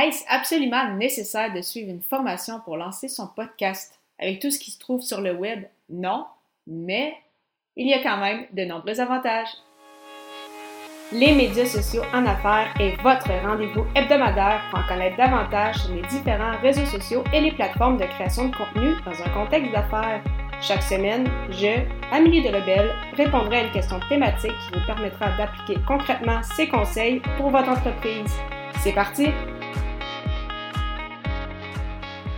[0.00, 4.70] Est-ce absolument nécessaire de suivre une formation pour lancer son podcast avec tout ce qui
[4.70, 5.64] se trouve sur le web?
[5.90, 6.26] Non,
[6.68, 7.14] mais
[7.74, 9.48] il y a quand même de nombreux avantages.
[11.10, 16.02] Les médias sociaux en affaires est votre rendez-vous hebdomadaire pour en connaître davantage sur les
[16.02, 20.22] différents réseaux sociaux et les plateformes de création de contenu dans un contexte d'affaires.
[20.60, 25.80] Chaque semaine, je, Amélie de Lebel, répondrai à une question thématique qui vous permettra d'appliquer
[25.88, 28.36] concrètement ces conseils pour votre entreprise.
[28.80, 29.28] C'est parti!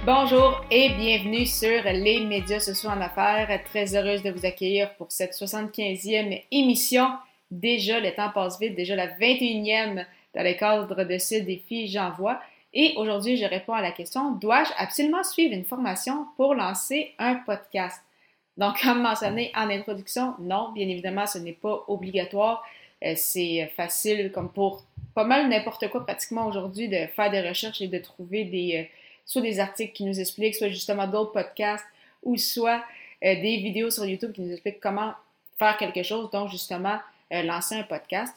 [0.07, 3.61] Bonjour et bienvenue sur les médias sociaux en affaires.
[3.67, 7.11] Très heureuse de vous accueillir pour cette 75e émission.
[7.51, 12.41] Déjà, le temps passe vite, déjà la 21e dans le cadre de ce défi J'envoie.
[12.73, 17.35] Et aujourd'hui, je réponds à la question, dois-je absolument suivre une formation pour lancer un
[17.35, 18.03] podcast?
[18.57, 22.65] Donc, comme mentionné en introduction, non, bien évidemment, ce n'est pas obligatoire.
[23.05, 24.83] Euh, c'est facile, comme pour
[25.15, 28.97] pas mal n'importe quoi pratiquement aujourd'hui, de faire des recherches et de trouver des, euh,
[29.31, 31.85] soit des articles qui nous expliquent, soit justement d'autres podcasts,
[32.25, 32.83] ou soit
[33.25, 35.15] euh, des vidéos sur YouTube qui nous expliquent comment
[35.57, 36.99] faire quelque chose, donc justement
[37.33, 38.35] euh, lancer un podcast.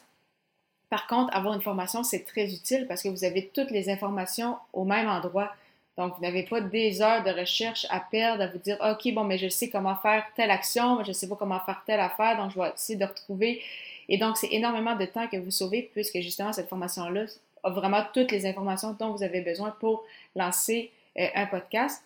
[0.88, 4.56] Par contre, avoir une formation, c'est très utile parce que vous avez toutes les informations
[4.72, 5.52] au même endroit.
[5.98, 9.24] Donc, vous n'avez pas des heures de recherche à perdre, à vous dire, OK, bon,
[9.24, 12.00] mais je sais comment faire telle action, mais je ne sais pas comment faire telle
[12.00, 13.60] affaire, donc je vais essayer de retrouver.
[14.08, 17.24] Et donc, c'est énormément de temps que vous sauvez puisque justement, cette formation-là
[17.70, 20.04] vraiment toutes les informations dont vous avez besoin pour
[20.36, 22.02] lancer euh, un podcast.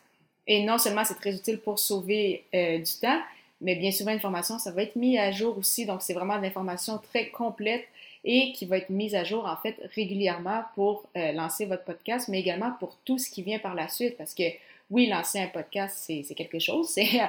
[0.46, 3.20] Et non seulement c'est très utile pour sauver euh, du temps,
[3.60, 5.84] mais bien souvent, l'information, ça va être mis à jour aussi.
[5.84, 7.84] Donc, c'est vraiment de l'information très complète
[8.24, 12.28] et qui va être mise à jour, en fait, régulièrement pour euh, lancer votre podcast,
[12.28, 14.16] mais également pour tout ce qui vient par la suite.
[14.16, 14.44] Parce que,
[14.90, 16.88] oui, lancer un podcast, c'est quelque chose.
[16.94, 17.20] C'est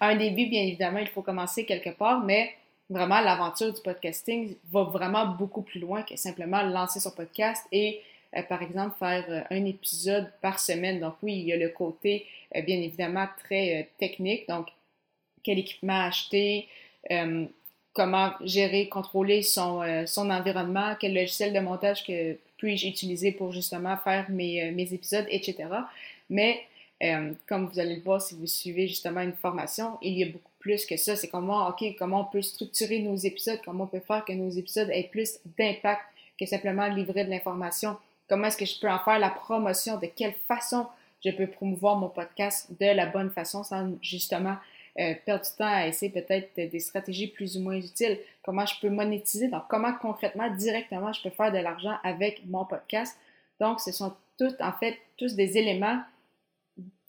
[0.00, 2.52] un début, bien évidemment, il faut commencer quelque part, mais
[2.90, 8.00] vraiment, l'aventure du podcasting va vraiment beaucoup plus loin que simplement lancer son podcast et,
[8.36, 11.00] euh, par exemple, faire euh, un épisode par semaine.
[11.00, 14.48] Donc, oui, il y a le côté, euh, bien évidemment, très technique.
[14.48, 14.68] Donc,
[15.42, 16.68] quel équipement acheter,
[17.94, 23.96] comment gérer, contrôler son, son environnement, quel logiciel de montage que puis-je utiliser pour justement
[23.96, 25.68] faire mes, mes épisodes, etc.
[26.28, 26.60] Mais,
[27.46, 30.47] comme vous allez le voir si vous suivez justement une formation, il y a beaucoup
[30.58, 31.16] plus que ça.
[31.16, 34.50] C'est comment, OK, comment on peut structurer nos épisodes, comment on peut faire que nos
[34.50, 36.02] épisodes aient plus d'impact
[36.38, 37.96] que simplement livrer de l'information.
[38.28, 39.98] Comment est-ce que je peux en faire la promotion?
[39.98, 40.86] De quelle façon
[41.24, 44.56] je peux promouvoir mon podcast de la bonne façon sans justement
[45.00, 48.18] euh, perdre du temps à essayer peut-être des stratégies plus ou moins utiles?
[48.44, 49.48] Comment je peux monétiser?
[49.48, 53.18] Donc, comment concrètement, directement, je peux faire de l'argent avec mon podcast?
[53.60, 56.00] Donc, ce sont tous, en fait, tous des éléments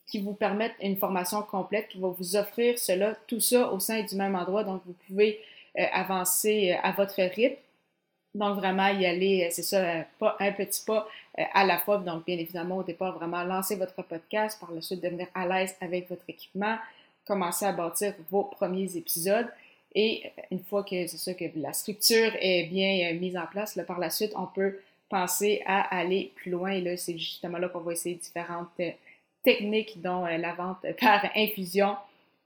[0.10, 4.02] qui vous permettent une formation complète, qui va vous offrir cela, tout ça au sein
[4.04, 4.64] du même endroit.
[4.64, 5.40] Donc, vous pouvez
[5.78, 7.62] euh, avancer euh, à votre rythme.
[8.34, 11.08] Donc, vraiment y aller, euh, c'est ça, pas un petit pas
[11.54, 12.00] à la fois.
[12.00, 15.76] Donc, bien évidemment, au départ, vraiment lancer votre podcast, par la suite devenir à l'aise
[15.80, 16.78] avec votre équipement,
[17.26, 19.48] commencer à bâtir vos premiers épisodes.
[19.96, 23.84] Et une fois que c'est ça, que la structure est bien mise en place, là,
[23.84, 26.72] par la suite, on peut penser à aller plus loin.
[26.72, 28.70] Et là, c'est justement là qu'on va essayer différentes
[29.44, 31.96] technique dont euh, la vente par infusion.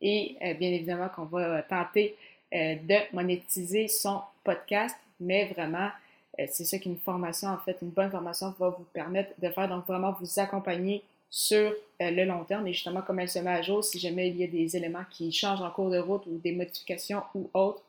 [0.01, 2.15] Et euh, bien évidemment qu'on va euh, tenter
[2.51, 5.89] de monétiser son podcast, mais vraiment,
[6.37, 9.87] c'est ça qu'une formation, en fait, une bonne formation va vous permettre de faire, donc
[9.87, 12.67] vraiment vous accompagner sur le long terme.
[12.67, 15.05] Et justement comme elle se met à jour, si jamais il y a des éléments
[15.09, 17.81] qui changent en cours de route ou des modifications ou autres,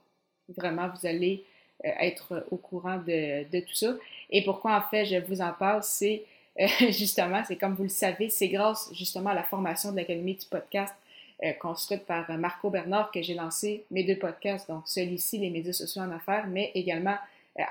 [0.57, 1.45] vraiment vous allez
[1.83, 3.93] être au courant de, de, tout ça.
[4.31, 6.25] Et pourquoi en fait je vous en parle, c'est
[6.61, 10.35] euh, justement, c'est comme vous le savez, c'est grâce justement à la formation de l'Académie
[10.35, 10.95] du podcast
[11.43, 15.51] euh, construite par euh, Marco Bernard que j'ai lancé mes deux podcasts, donc celui-ci, les
[15.51, 17.17] médias sociaux en affaires, mais également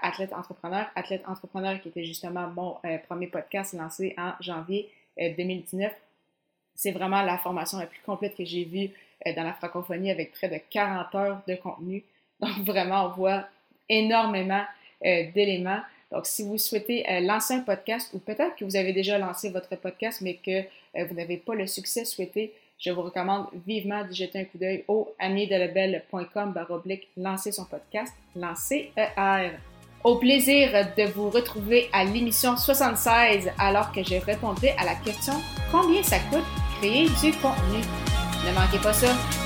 [0.02, 0.86] Athlète Entrepreneur.
[0.96, 2.78] Athlète Entrepreneur qui était justement mon
[3.10, 5.92] premier podcast lancé en janvier 2019.
[6.74, 8.92] C'est vraiment la formation la plus complète que j'ai vue
[9.26, 12.02] dans la francophonie avec près de 40 heures de contenu.
[12.40, 13.46] Donc vraiment, on voit
[13.90, 14.64] énormément
[15.02, 15.82] d'éléments.
[16.14, 19.50] Donc, si vous souhaitez euh, lancer un podcast ou peut-être que vous avez déjà lancé
[19.50, 24.06] votre podcast, mais que euh, vous n'avez pas le succès souhaité, je vous recommande vivement
[24.06, 29.52] de jeter un coup d'œil au amidelebel.com baroblique lancer son podcast, lancer ER.
[30.04, 35.34] Au plaisir de vous retrouver à l'émission 76 alors que je répondrai à la question
[35.72, 36.44] combien ça coûte
[36.80, 37.80] créer du contenu?
[38.46, 39.43] Ne manquez pas ça.